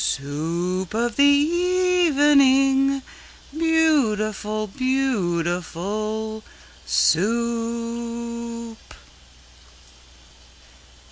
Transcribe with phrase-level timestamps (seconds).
[0.03, 0.23] Soo
[0.79, 3.03] oop of the e e evening,
[3.55, 6.43] Beautiful, beauti FUL
[6.87, 8.77] SOUP!